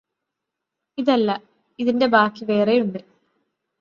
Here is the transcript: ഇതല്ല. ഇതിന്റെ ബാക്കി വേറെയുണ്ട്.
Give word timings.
ഇതല്ല. 0.97 1.29
ഇതിന്റെ 1.79 2.07
ബാക്കി 2.07 2.45
വേറെയുണ്ട്. 2.45 2.99